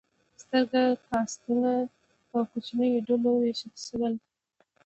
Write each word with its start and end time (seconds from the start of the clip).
ستر 0.41 0.87
کاستونه 1.07 1.71
په 2.29 2.39
کوچنیو 2.51 3.05
ډلو 3.07 3.29
وویشل 3.33 3.73
شول. 3.85 4.13